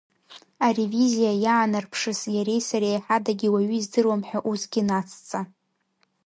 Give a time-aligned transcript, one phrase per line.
[0.67, 5.41] Аревизиа иаанарԥшыз иареи сареи ҳадагьы уаҩы издыруам ҳәа усгьы нацҵа…